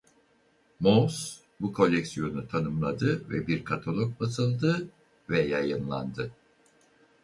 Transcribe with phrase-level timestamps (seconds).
[0.79, 4.87] Mohs bu koleksiyonu tanımladı ve bir katalog basıldı
[5.29, 6.31] ve yayınlandı.